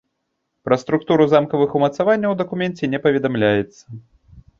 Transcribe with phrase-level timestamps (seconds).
[0.67, 3.83] Пра структуру замкавых умацаванняў у дакуменце не паведамляецца.